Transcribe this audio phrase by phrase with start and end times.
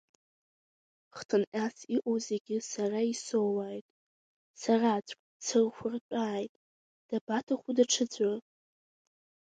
[1.17, 3.87] Хҭынҟьас иҟоу зегьы сара исоуааит,
[4.61, 6.53] сараӡәк сырхәыртәааит,
[7.07, 8.31] дабаҭаху даҽаӡәы?